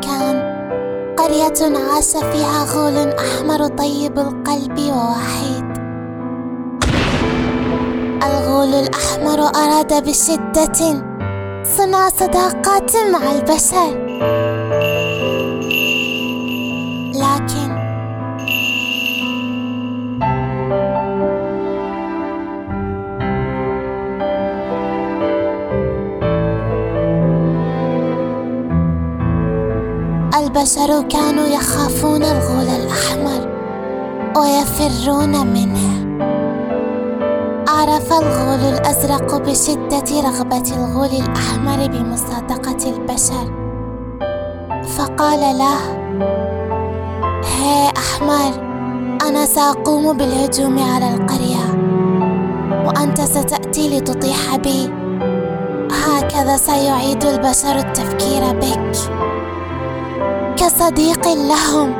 [0.00, 0.36] مكان
[1.18, 5.64] قرية عاش فيها غول أحمر طيب القلب ووحيد.
[8.22, 11.02] الغول الأحمر أراد بشدة
[11.76, 14.10] صنع صداقات مع البشر.
[30.60, 33.48] البشر كانوا يخافون الغول الأحمر
[34.36, 35.80] ويفرون منه.
[37.68, 43.52] عرف الغول الأزرق بشدة رغبة الغول الأحمر بمصادقة البشر.
[44.82, 45.80] فقال له
[47.44, 48.52] هي أحمر
[49.28, 51.64] أنا سأقوم بالهجوم على القرية
[52.86, 54.90] وأنت ستأتي لتطيح بي.
[56.06, 59.29] هكذا سيعيد البشر التفكير بك.
[60.60, 61.94] كصديق لهم.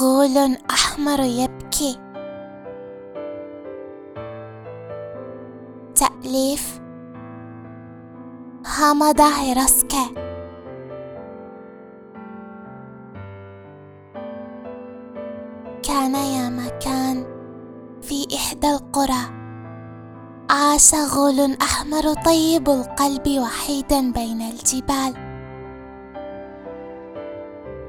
[0.00, 1.98] غول أحمر يبكي.
[5.94, 6.80] تأليف.
[8.66, 10.19] هامدا هيراسكي
[18.60, 19.22] إحدى القرى.
[20.50, 25.14] عاش غول أحمر طيب القلب وحيدا بين الجبال.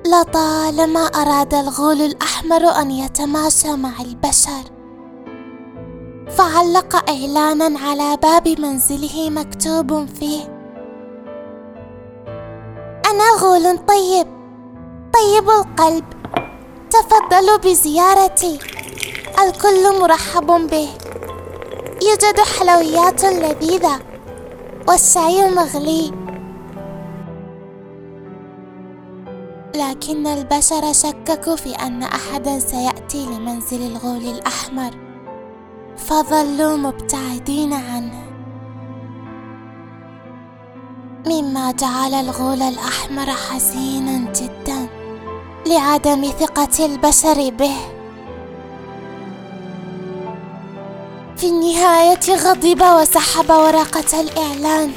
[0.07, 4.63] لطالما أراد الغول الأحمر أن يتماشى مع البشر
[6.29, 10.43] فعلق إعلانا على باب منزله مكتوب فيه
[13.11, 14.27] أنا غول طيب
[15.13, 16.05] طيب القلب
[16.89, 18.80] تفضلوا بزيارتي.
[19.39, 20.89] الكل مرحب به.
[22.01, 23.99] يوجد حلويات لذيذة
[24.87, 26.11] والشاي مغلي.
[29.75, 34.91] لكن البشر شككوا في أن أحدا سيأتي لمنزل الغول الأحمر
[35.97, 38.23] فظلوا مبتعدين عنه.
[41.25, 44.87] مما جعل الغول الأحمر حزينا جدا
[45.67, 47.90] لعدم ثقة البشر به.
[51.41, 54.91] في النهاية غضب وسحب ورقة الإعلان.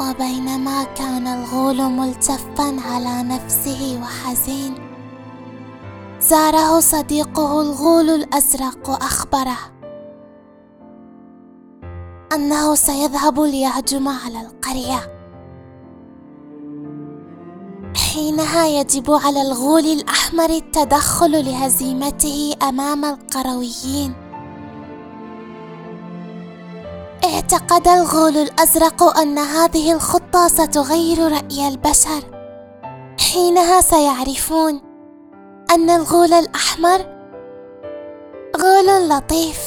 [0.00, 4.74] وبينما كان الغول ملتفا على نفسه وحزين
[6.20, 9.58] زاره صديقه الغول الأزرق واخبره
[12.32, 15.17] أنه سيذهب ليهجم على القرية.
[17.96, 24.14] حينها يجب على الغول الأحمر التدخل لهزيمته أمام القرويين.
[27.24, 32.22] اعتقد الغول الأزرق أن هذه الخطة ستغير رأي البشر.
[33.20, 34.80] حينها سيعرفون
[35.70, 37.06] أن الغول الأحمر
[38.60, 39.60] غول لطيف.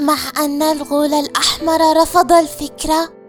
[0.00, 3.23] مع أن الغول الأحمر رفض الفكرة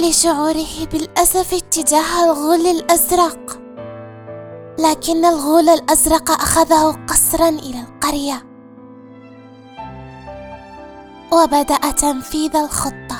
[0.00, 3.60] لشعوره بالأسف اتجاه الغول الأزرق.
[4.78, 8.46] لكن الغول الأزرق أخذه قصرا إلى القرية.
[11.32, 13.18] وبدأ تنفيذ الخطة.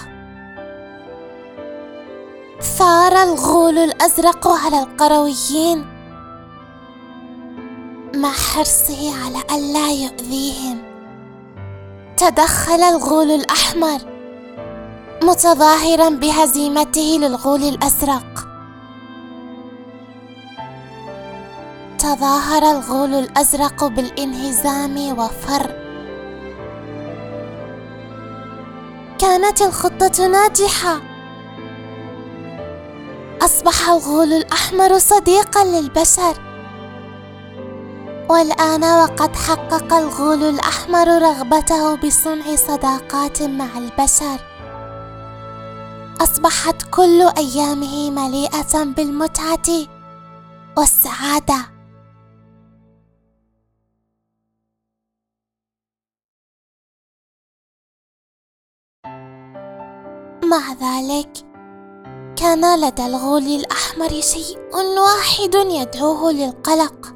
[2.79, 5.87] ثار الغول الأزرق على القرويين
[8.15, 10.83] مع حرصه على ألا يؤذيهم.
[12.17, 14.12] تدخل الغول الأحمر.
[15.23, 18.49] متظاهرا بهزيمته للغول الازرق
[21.99, 25.67] تظاهر الغول الازرق بالإنهزام وفر.
[29.19, 31.01] كانت الخطة ناجحة.
[33.43, 36.35] أصبح الغول الأحمر صديقا للبشر.
[38.29, 44.52] والآن وقد حقق الغول الأحمر رغبته بصنع صداقات مع البشر.
[46.23, 49.69] أصبحت كل أيامه مليئة بالمتعة
[50.77, 51.57] والسعادة.
[60.45, 61.33] مع ذلك
[62.37, 64.59] كان لدى الغول الأحمر شيء
[64.99, 67.15] واحد يدعوه للقلق.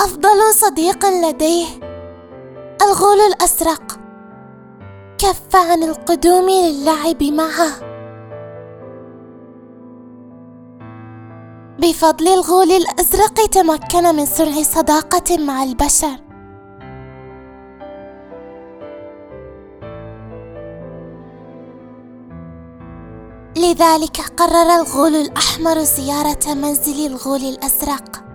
[0.00, 1.66] أفضل صديق لديه
[2.82, 4.07] الغول الازرق
[5.18, 7.80] كف عن القدوم للعب معه.
[11.78, 16.18] بفضل الغول الأزرق تمكن من صنع صداقة مع البشر.
[23.56, 28.27] لذلك قرر الغول الأحمر زيارة منزل الغول الأزرق.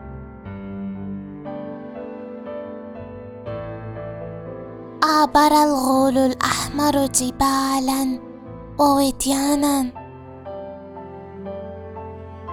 [5.24, 8.20] عبر الغول الأحمر جبالا
[8.80, 9.92] ووديانا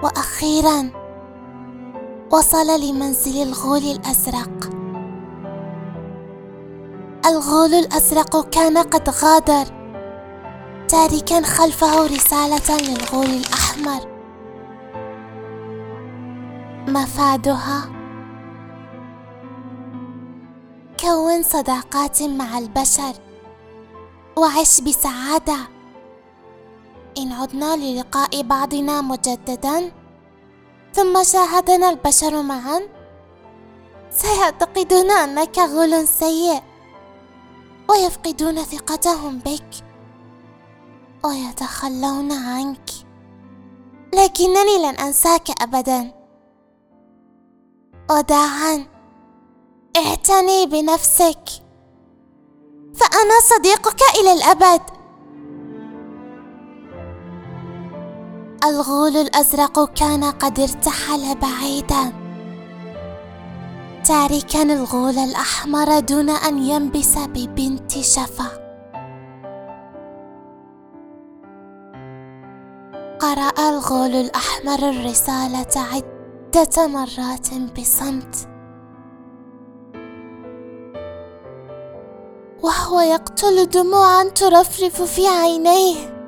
[0.03, 0.91] وأخيرا
[2.31, 4.69] وصل لمنزل الغول الأزرق.
[7.25, 9.65] الغول الأزرق كان قد غادر
[10.87, 14.07] تاركا خلفه رسالة للغول الأحمر.
[16.87, 18.00] مفادها
[21.01, 23.13] كون صداقات مع البشر.
[24.37, 25.57] وعش بسعادة.
[27.17, 29.91] إن عدنا للقاء بعضنا مجددا
[30.93, 32.81] ثم شاهدنا البشر معا.
[34.11, 36.61] سيعتقدون أنك غول سيء
[37.89, 39.69] ويفقدون ثقتهم بك
[41.25, 42.89] ويتخلون عنك.
[44.13, 46.11] لكنني لن أنساك ابدا.
[48.11, 48.90] وداعا.
[49.97, 51.49] اعتني بنفسك.
[52.95, 54.81] فأنا صديقك إلى الأبد.
[58.65, 62.13] الغول الأزرق كان قد ارتحل بعيدا.
[64.05, 68.61] تاركا الغول الأحمر دون أن ينبس ببنت شفق
[73.19, 78.50] قرأ الغول الأحمر الرسالة عدة مرات بصمت.
[82.91, 86.20] وهو يقتل دموعا ترفرف في عينيه.